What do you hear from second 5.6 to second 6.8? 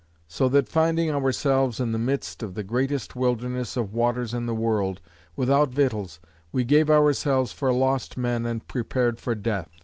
victuals, we